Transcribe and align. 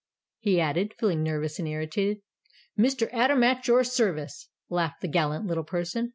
he 0.39 0.59
added, 0.59 0.95
feeling 0.97 1.21
nervous 1.21 1.59
and 1.59 1.67
irritated. 1.67 2.23
"Mr. 2.75 3.07
Atom, 3.13 3.43
at 3.43 3.67
your 3.67 3.83
service!" 3.83 4.47
laughed 4.67 5.01
the 5.01 5.07
gallant 5.07 5.45
little 5.45 5.63
person. 5.63 6.09